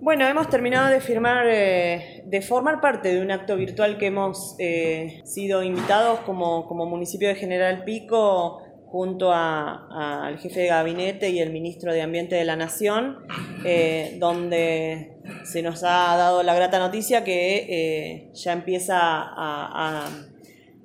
Bueno, 0.00 0.26
hemos 0.26 0.50
terminado 0.50 0.90
de 0.90 1.00
firmar, 1.00 1.46
eh, 1.48 2.22
de 2.26 2.42
formar 2.42 2.82
parte 2.82 3.14
de 3.14 3.22
un 3.22 3.30
acto 3.30 3.56
virtual 3.56 3.96
que 3.96 4.06
hemos 4.06 4.54
eh, 4.58 5.22
sido 5.24 5.62
invitados 5.62 6.20
como, 6.20 6.66
como, 6.66 6.84
municipio 6.84 7.28
de 7.28 7.34
General 7.34 7.82
Pico 7.84 8.62
junto 8.86 9.32
al 9.32 10.38
jefe 10.38 10.60
de 10.60 10.66
gabinete 10.66 11.30
y 11.30 11.40
el 11.40 11.50
ministro 11.50 11.92
de 11.92 12.02
Ambiente 12.02 12.36
de 12.36 12.44
la 12.44 12.56
Nación, 12.56 13.18
eh, 13.64 14.16
donde 14.20 15.16
se 15.44 15.62
nos 15.62 15.82
ha 15.82 16.16
dado 16.16 16.42
la 16.42 16.54
grata 16.54 16.78
noticia 16.78 17.24
que 17.24 18.30
ya 18.34 18.52
empieza 18.52 18.98
a, 19.00 20.08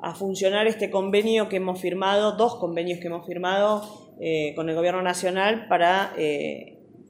a, 0.02 0.16
funcionar 0.16 0.68
este 0.68 0.90
convenio 0.90 1.48
que 1.48 1.58
hemos 1.58 1.80
firmado, 1.80 2.32
dos 2.34 2.56
convenios 2.56 3.00
que 3.00 3.08
hemos 3.08 3.28
firmado 3.28 3.82
con 4.56 4.70
el 4.70 4.76
Gobierno 4.76 5.02
Nacional 5.02 5.68
para 5.68 6.14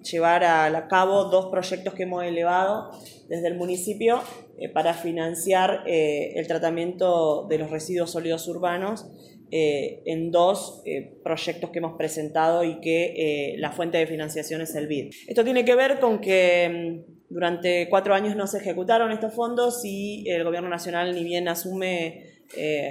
llevar 0.04 0.44
a 0.44 0.88
cabo 0.88 1.26
dos 1.26 1.48
proyectos 1.48 1.94
que 1.94 2.04
hemos 2.04 2.24
elevado 2.24 2.92
desde 3.32 3.48
el 3.48 3.56
municipio 3.56 4.22
eh, 4.58 4.70
para 4.70 4.94
financiar 4.94 5.84
eh, 5.88 6.34
el 6.36 6.48
tratamiento 6.48 7.48
de 7.48 7.58
los 7.58 7.72
residuos 7.72 8.12
sólidos 8.12 8.48
urbanos 8.48 9.08
eh, 9.52 10.04
en 10.06 10.32
dos 10.32 10.84
proyectos 11.24 11.72
que 11.72 11.80
hemos 11.80 11.98
presentado 11.98 12.64
y 12.64 12.80
que 12.80 13.56
la 13.58 13.72
fuente 13.72 13.98
de 13.98 14.08
financiación 14.08 14.62
es 14.62 14.76
el 14.76 14.88
BID. 14.88 15.12
Esto 15.28 15.44
tiene 15.44 15.66
que 15.66 15.76
ver 15.76 16.00
con 16.00 16.20
que 16.20 17.04
mm, 17.08 17.34
durante 17.34 17.88
cuatro 17.90 18.14
años 18.14 18.36
no 18.36 18.48
se 18.48 18.60
ejecutaron 18.60 19.12
estos 19.12 19.34
fondos 19.34 19.82
y 19.84 20.30
el 20.30 20.44
Gobierno 20.44 20.70
Nacional 20.70 21.16
ni 21.16 21.24
bien 21.24 21.48
asume 21.48 22.26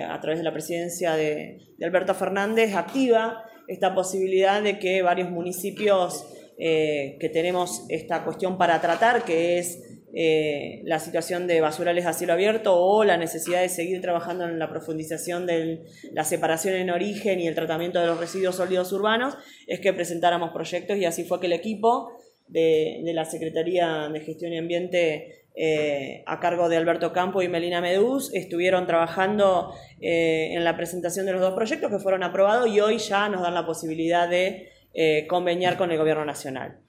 a 0.09 0.19
través 0.23 0.39
de 0.39 0.45
la 0.45 0.55
presidencia 0.55 1.15
de, 1.17 1.59
de 1.77 1.85
Alberto 1.85 2.15
Fernández, 2.15 2.75
activa 2.75 3.45
esta 3.69 3.95
posibilidad 3.95 4.63
de 4.63 4.79
que 4.79 5.03
varios 5.03 5.31
municipios 5.31 6.25
eh, 6.63 7.17
que 7.19 7.31
tenemos 7.31 7.87
esta 7.89 8.23
cuestión 8.23 8.59
para 8.59 8.79
tratar, 8.83 9.25
que 9.25 9.59
es 9.59 9.83
eh, 10.13 10.83
la 10.85 10.99
situación 10.99 11.47
de 11.47 11.63
basurales 11.63 12.05
a 12.05 12.13
cielo 12.13 12.35
abierto 12.35 12.77
o 12.79 13.03
la 13.03 13.17
necesidad 13.17 13.63
de 13.63 13.71
seguir 13.71 14.03
trabajando 14.03 14.45
en 14.45 14.59
la 14.59 14.69
profundización 14.69 15.47
de 15.47 15.87
la 16.13 16.23
separación 16.23 16.75
en 16.75 16.91
origen 16.91 17.41
y 17.41 17.49
el 17.49 17.55
tratamiento 17.55 17.99
de 17.99 18.09
los 18.09 18.21
residuos 18.21 18.57
sólidos 18.57 18.93
urbanos, 18.93 19.39
es 19.67 19.81
que 19.81 19.95
presentáramos 19.95 20.51
proyectos 20.51 20.99
y 20.99 21.07
así 21.07 21.25
fue 21.25 21.41
que 21.41 21.47
el 21.47 21.55
equipo 21.55 22.13
de, 22.47 23.01
la 23.15 23.25
Secretaría 23.25 24.11
de 24.13 24.21
Gestión 24.21 24.53
y 24.53 24.59
Ambiente 24.59 25.47
eh, 25.55 26.23
a 26.27 26.41
cargo 26.41 26.69
de 26.69 26.77
Alberto 26.77 27.15
Campo 27.15 27.41
y 27.41 27.49
Melina 27.49 27.81
Medús 27.81 28.35
estuvieron 28.35 28.87
trabajando 28.87 29.73
en 29.99 30.63
la 30.63 30.77
presentación 30.77 31.25
de 31.25 31.33
los 31.33 31.41
dos 31.41 31.55
proyectos 31.55 31.91
que 31.91 31.99
fueron 31.99 32.23
aprobados 32.23 32.69
y 32.69 32.81
hoy 32.81 32.99
ya 32.99 33.31
nos 33.31 33.41
dan 33.41 33.55
la 33.55 33.65
posibilidad 33.65 34.29
de 34.29 34.69
eh, 34.93 35.27
conveniar 35.29 35.77
con 35.77 35.93
el 35.93 35.99
Gobierno 35.99 36.25
Nacional. 36.25 36.81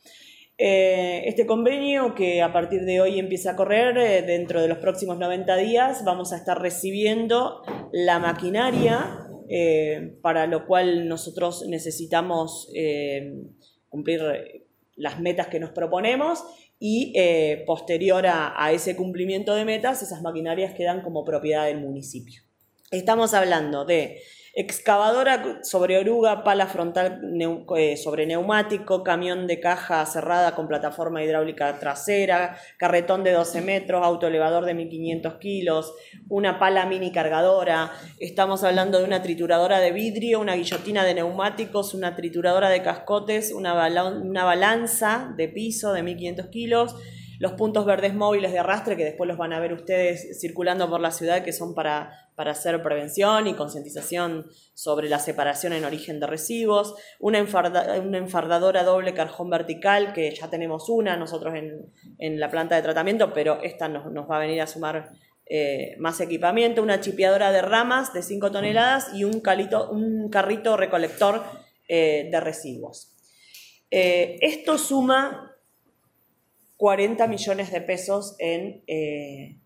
Eh, 0.58 1.24
este 1.26 1.46
convenio 1.46 2.16
que 2.16 2.42
a 2.42 2.52
partir 2.52 2.82
de 2.82 3.00
hoy 3.00 3.20
empieza 3.20 3.52
a 3.52 3.56
correr, 3.56 3.98
eh, 3.98 4.22
dentro 4.22 4.62
de 4.62 4.68
los 4.68 4.80
próximos 4.80 5.18
90 5.18 5.56
días 5.58 6.04
vamos 6.04 6.34
a 6.34 6.38
estar 6.38 6.60
recibiendo 6.62 7.62
la 7.92 8.20
maquinaria 8.20 9.28
para 10.22 10.48
lo 10.48 10.66
cual 10.66 11.10
nosotros 11.10 11.66
necesitamos 11.68 12.72
cumplir 13.90 14.22
las 14.96 15.20
metas 15.20 15.48
que 15.48 15.60
nos 15.60 15.72
proponemos 15.72 16.42
y 16.80 17.14
posterior 17.66 18.26
a, 18.28 18.72
ese 18.72 18.96
cumplimiento 18.96 19.54
de 19.54 19.66
metas, 19.66 20.02
esas 20.04 20.22
maquinarias 20.22 20.74
quedan 20.74 21.02
como 21.02 21.26
propiedad 21.26 21.66
del 21.66 21.82
municipio. 21.82 22.44
Estamos 22.92 23.34
hablando 23.34 23.86
de 23.86 24.22
Excavadora 24.54 25.64
sobre 25.64 25.98
oruga, 25.98 26.44
pala 26.44 26.68
frontal 26.68 27.22
eh, 27.78 27.96
sobre 27.96 28.26
neumático, 28.26 29.02
camión 29.02 29.48
de 29.48 29.62
caja 29.62 30.06
cerrada 30.06 30.56
con 30.56 30.68
plataforma 30.68 31.24
hidráulica 31.24 31.80
trasera, 31.80 32.58
carretón 32.78 33.24
de 33.24 33.32
12 33.32 33.62
metros, 33.62 34.06
autoelevador 34.06 34.66
de 34.66 34.74
1500 34.74 35.36
kilos, 35.36 35.94
una 36.28 36.60
pala 36.60 36.86
mini 36.86 37.14
cargadora. 37.14 37.94
Estamos 38.20 38.62
hablando 38.66 39.00
de 39.00 39.06
una 39.06 39.22
trituradora 39.22 39.80
de 39.80 39.94
vidrio, 39.94 40.42
una 40.42 40.56
guillotina 40.56 41.06
de 41.06 41.14
neumáticos, 41.14 41.94
una 41.94 42.18
trituradora 42.18 42.68
de 42.68 42.82
cascotes, 42.82 43.54
una, 43.54 43.88
una 44.22 44.44
balanza 44.44 45.34
de 45.38 45.48
piso 45.48 45.94
de 45.94 46.04
1500 46.04 46.48
kilos 46.48 46.98
los 47.42 47.54
puntos 47.54 47.86
verdes 47.86 48.14
móviles 48.14 48.52
de 48.52 48.60
arrastre, 48.60 48.96
que 48.96 49.04
después 49.04 49.28
los 49.28 49.36
van 49.36 49.52
a 49.52 49.60
ver 49.60 49.74
ustedes 49.74 50.40
circulando 50.40 50.88
por 50.88 51.02
la 51.02 51.10
ciudad, 51.10 51.44
que 51.44 51.52
son 51.52 51.74
para, 51.74 52.30
para 52.36 52.52
hacer 52.52 52.84
prevención 52.84 53.48
y 53.48 53.56
concientización 53.56 54.46
sobre 54.76 55.10
la 55.10 55.18
separación 55.18 55.74
en 55.74 55.84
origen 55.84 56.20
de 56.20 56.28
residuos, 56.28 56.94
una, 57.20 57.40
enfardadora 57.40 58.84
doble 58.84 59.16
carjón 59.16 59.50
vertical, 59.50 60.14
que 60.14 60.30
ya 60.36 60.52
tenemos 60.52 60.88
una 60.88 61.18
nosotros 61.18 61.56
en, 61.56 62.40
la 62.40 62.52
planta 62.52 62.76
de 62.76 62.84
tratamiento, 62.84 63.34
pero 63.34 63.60
esta 63.64 63.88
nos, 63.88 64.06
va 64.30 64.36
a 64.36 64.42
venir 64.42 64.62
a 64.62 64.68
sumar 64.68 65.10
eh, 65.48 65.96
más 65.98 66.22
equipamiento, 66.22 66.84
una 66.84 67.02
chipeadora 67.02 67.52
de 67.52 67.64
ramas 67.64 68.14
de 68.14 68.22
5 68.22 68.52
toneladas 68.52 69.16
y 69.16 69.24
un, 69.24 69.40
calito, 69.40 69.90
un 69.90 70.30
carrito 70.30 70.78
recolector 70.78 71.42
eh, 71.88 72.30
de 72.32 72.40
residuos. 72.40 73.16
Eh, 73.90 74.38
esto 74.42 74.78
suma 74.78 75.52
40 76.82 77.28
millones 77.28 77.72
de 77.72 77.80
pesos 77.80 78.36
en 78.40 78.82
eh, 78.88 79.60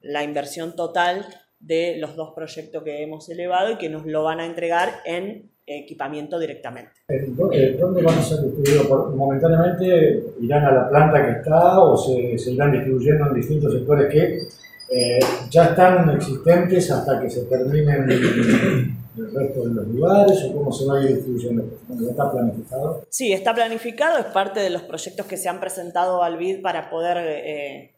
la 0.00 0.24
inversión 0.24 0.74
total 0.74 1.26
de 1.60 1.98
los 1.98 2.16
dos 2.16 2.32
proyectos 2.34 2.82
que 2.82 3.02
hemos 3.02 3.28
elevado 3.28 3.72
y 3.72 3.76
que 3.76 3.90
nos 3.90 4.06
lo 4.06 4.24
van 4.24 4.40
a 4.40 4.46
entregar 4.46 4.88
en 5.04 5.50
equipamiento 5.66 6.38
directamente. 6.38 6.92
Eh, 7.10 7.76
¿Dónde 7.78 8.02
van 8.02 8.16
a 8.16 8.22
ser 8.22 8.40
distribuidos? 8.40 9.14
¿Momentáneamente 9.14 10.24
irán 10.40 10.64
a 10.64 10.72
la 10.72 10.88
planta 10.88 11.22
que 11.22 11.32
está 11.40 11.78
o 11.78 11.94
se, 11.94 12.50
irán 12.50 12.72
distribuyendo 12.72 13.26
en 13.26 13.34
distintos 13.34 13.74
sectores 13.74 14.10
que 14.10 14.38
eh, 14.96 15.20
ya 15.50 15.64
están 15.66 16.08
existentes 16.08 16.90
hasta 16.90 17.20
que 17.20 17.28
se 17.28 17.44
terminen 17.44 18.96
el 19.16 19.34
resto 19.34 19.68
de 19.68 19.74
los 19.74 19.86
lugares 19.88 20.44
o 20.44 20.52
cómo 20.54 20.72
se 20.72 20.86
va 20.86 20.98
a 20.98 21.02
ir 21.02 21.16
distribuyendo? 21.16 21.64
¿Está 22.08 22.30
planificado? 22.30 23.06
Sí, 23.10 23.32
está 23.32 23.54
planificado, 23.54 24.18
es 24.18 24.26
parte 24.26 24.60
de 24.60 24.70
los 24.70 24.82
proyectos 24.82 25.26
que 25.26 25.36
se 25.36 25.48
han 25.48 25.60
presentado 25.60 26.22
al 26.22 26.36
BID 26.36 26.62
para 26.62 26.90
poder 26.90 27.18
eh, 27.18 27.94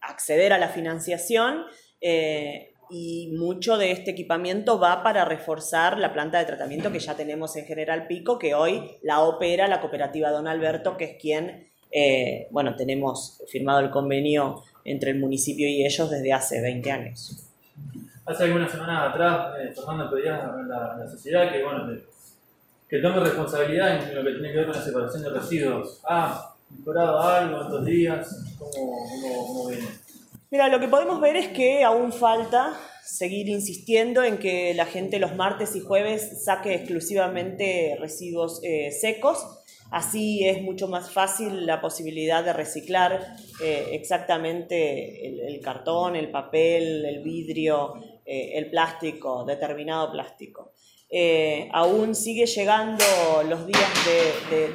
acceder 0.00 0.52
a 0.52 0.58
la 0.58 0.68
financiación. 0.68 1.64
Eh, 2.00 2.72
y 2.90 3.34
mucho 3.36 3.76
de 3.76 3.90
este 3.90 4.12
equipamiento 4.12 4.78
va 4.78 5.02
para 5.02 5.24
reforzar 5.24 5.98
la 5.98 6.12
planta 6.12 6.38
de 6.38 6.46
tratamiento 6.46 6.90
que 6.90 7.00
ya 7.00 7.14
tenemos 7.14 7.54
en 7.56 7.66
General 7.66 8.06
Pico, 8.06 8.38
que 8.38 8.54
hoy 8.54 8.96
la 9.02 9.20
opera 9.20 9.68
la 9.68 9.80
cooperativa 9.80 10.30
Don 10.30 10.48
Alberto, 10.48 10.96
que 10.96 11.04
es 11.04 11.16
quien, 11.20 11.68
eh, 11.90 12.48
bueno, 12.50 12.76
tenemos 12.76 13.42
firmado 13.48 13.80
el 13.80 13.90
convenio 13.90 14.62
entre 14.84 15.10
el 15.10 15.18
municipio 15.18 15.68
y 15.68 15.84
ellos 15.84 16.10
desde 16.10 16.32
hace 16.32 16.60
20 16.62 16.90
años. 16.90 17.47
Hace 18.28 18.44
algunas 18.44 18.70
semanas 18.70 19.08
atrás, 19.08 19.54
eh, 19.58 19.72
Fernando 19.74 20.10
pedía 20.10 20.36
a 20.36 20.98
la, 20.98 21.08
sociedad 21.08 21.50
que, 21.50 21.64
bueno, 21.64 21.90
que, 22.86 22.98
tome 22.98 23.20
responsabilidad 23.20 24.06
en 24.06 24.14
lo 24.14 24.22
que 24.22 24.32
tiene 24.32 24.52
que 24.52 24.58
ver 24.58 24.66
con 24.66 24.76
la 24.76 24.82
separación 24.82 25.22
de 25.22 25.30
residuos. 25.30 26.02
¿Ha 26.06 26.54
mejorado 26.76 27.20
algo 27.22 27.62
estos 27.62 27.86
días? 27.86 28.44
¿Cómo, 28.58 28.92
cómo, 29.46 29.68
viene? 29.68 29.86
Mira, 30.50 30.68
lo 30.68 30.78
que 30.78 30.88
podemos 30.88 31.22
ver 31.22 31.36
es 31.36 31.48
que 31.48 31.82
aún 31.84 32.12
falta 32.12 32.74
seguir 33.02 33.48
insistiendo 33.48 34.22
en 34.22 34.36
que 34.36 34.74
la 34.74 34.84
gente 34.84 35.18
los 35.18 35.34
martes 35.34 35.74
y 35.74 35.80
jueves 35.80 36.44
saque 36.44 36.74
exclusivamente 36.74 37.96
residuos 37.98 38.60
eh, 38.62 38.92
secos. 38.92 39.46
Así 39.90 40.46
es 40.46 40.60
mucho 40.60 40.86
más 40.86 41.10
fácil 41.10 41.64
la 41.64 41.80
posibilidad 41.80 42.44
de 42.44 42.52
reciclar 42.52 43.36
eh, 43.62 43.86
exactamente 43.92 45.26
el, 45.26 45.40
el, 45.40 45.60
cartón, 45.62 46.14
el 46.14 46.30
papel, 46.30 47.06
el 47.06 47.22
vidrio, 47.22 47.94
eh, 48.30 48.58
el 48.58 48.68
plástico, 48.68 49.42
determinado 49.46 50.12
plástico. 50.12 50.74
Eh, 51.08 51.70
aún 51.72 52.14
sigue 52.14 52.44
llegando 52.44 53.02
los 53.48 53.66
días 53.66 53.90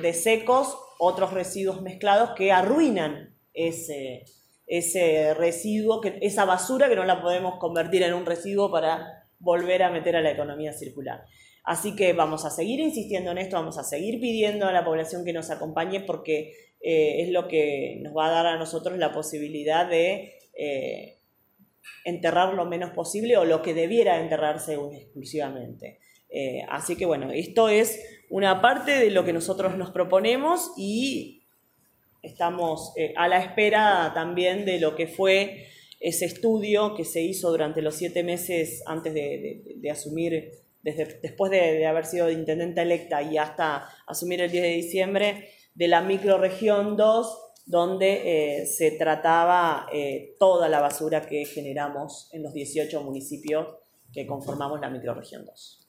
de, 0.01 0.13
secos 0.13 0.75
otros 0.97 1.33
residuos 1.33 1.83
mezclados 1.83 2.31
que 2.35 2.51
arruinan 2.51 3.37
ese, 3.53 4.25
ese 4.65 5.35
residuo, 5.35 6.01
que, 6.01 6.17
esa 6.21 6.45
basura 6.45 6.89
que 6.89 6.95
no 6.95 7.03
la 7.03 7.21
podemos 7.21 7.59
convertir 7.59 8.01
en 8.01 8.15
un 8.15 8.25
residuo 8.25 8.71
para 8.71 9.27
volver 9.37 9.83
a 9.83 9.91
meter 9.91 10.15
a 10.15 10.21
la 10.21 10.31
economía 10.31 10.73
circular. 10.73 11.23
Así 11.63 11.95
que 11.95 12.13
vamos 12.13 12.45
a 12.45 12.49
seguir 12.49 12.79
insistiendo 12.79 13.29
en 13.29 13.37
esto, 13.37 13.57
vamos 13.57 13.77
a 13.77 13.83
seguir 13.83 14.19
pidiendo 14.19 14.65
a 14.65 14.71
la 14.71 14.83
población 14.83 15.23
que 15.23 15.31
nos 15.31 15.51
acompañe 15.51 15.99
porque 15.99 16.55
eh, 16.81 17.21
es 17.21 17.29
lo 17.29 17.47
que 17.47 17.99
nos 18.01 18.17
va 18.17 18.29
a 18.29 18.31
dar 18.31 18.47
a 18.47 18.57
nosotros 18.57 18.97
la 18.97 19.13
posibilidad 19.13 19.87
de 19.87 20.39
enterrar 22.05 22.53
lo 22.53 22.65
menos 22.65 22.91
posible 22.91 23.37
o 23.37 23.45
lo 23.45 23.61
que 23.61 23.73
debiera 23.73 24.19
enterrarse 24.19 24.75
exclusivamente. 24.75 25.99
Eh, 26.29 26.65
así 26.69 26.95
que 26.95 27.05
bueno, 27.05 27.31
esto 27.31 27.69
es 27.69 27.99
una 28.29 28.61
parte 28.61 28.91
de 28.91 29.11
lo 29.11 29.23
que 29.23 29.33
nosotros 29.33 29.77
nos 29.77 29.91
proponemos 29.91 30.71
y 30.77 31.43
estamos 32.23 32.93
eh, 32.97 33.13
a 33.15 33.27
la 33.27 33.39
espera 33.39 34.11
también 34.13 34.65
de 34.65 34.79
lo 34.79 34.95
que 34.95 35.07
fue 35.07 35.67
ese 35.99 36.25
estudio 36.25 36.95
que 36.95 37.05
se 37.05 37.21
hizo 37.21 37.51
durante 37.51 37.81
los 37.81 37.95
siete 37.95 38.23
meses 38.23 38.81
antes 38.87 39.13
de, 39.13 39.89
asumir, 39.89 40.51
desde, 40.81 41.19
después 41.21 41.51
de, 41.51 41.73
de, 41.73 41.85
haber 41.85 42.05
sido 42.05 42.29
intendente 42.29 42.81
electa 42.81 43.21
y 43.21 43.37
hasta 43.37 43.87
asumir 44.07 44.41
el 44.41 44.51
10 44.51 44.63
de 44.63 44.69
diciembre, 44.69 45.49
de 45.75 45.87
la 45.87 46.01
microregión 46.01 46.97
2 46.97 47.52
donde 47.65 48.61
eh, 48.61 48.65
se 48.65 48.91
trataba 48.91 49.87
eh, 49.91 50.35
toda 50.37 50.67
la 50.69 50.81
basura 50.81 51.25
que 51.25 51.45
generamos 51.45 52.29
en 52.31 52.43
los 52.43 52.53
18 52.53 53.01
municipios 53.01 53.67
que 54.11 54.27
conformamos 54.27 54.79
la 54.79 54.89
microrregión 54.89 55.45
2. 55.45 55.82